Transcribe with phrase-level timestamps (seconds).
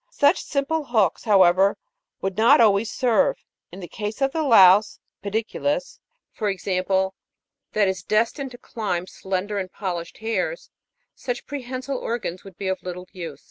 [0.25, 1.77] "Such simple hooks, however,
[2.21, 3.35] would not always serve.
[3.71, 5.99] In the case of the louse (pediculus\
[6.31, 7.13] for example,
[7.73, 10.71] that is destined to climb slender and polished hairs,
[11.13, 13.39] such prehensile organs would be of little use.